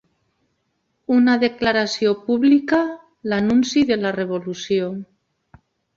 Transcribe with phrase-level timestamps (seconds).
[1.15, 2.79] Una declaració pública,
[3.35, 4.89] l'anunci de la revolució.